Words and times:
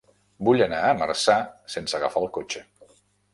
Vull 0.47 0.63
anar 0.65 0.79
a 0.87 0.95
Marçà 1.01 1.35
sense 1.75 1.97
agafar 2.01 2.25
el 2.25 2.33
cotxe. 2.39 2.65